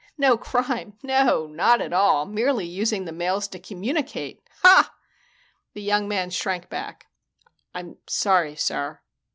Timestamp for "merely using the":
2.25-3.11